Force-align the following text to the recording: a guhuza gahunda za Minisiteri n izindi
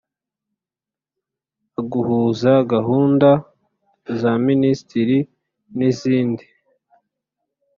a 1.79 1.81
guhuza 1.91 2.51
gahunda 2.73 3.29
za 4.19 4.31
Minisiteri 4.47 5.17
n 5.77 5.79
izindi 5.89 6.45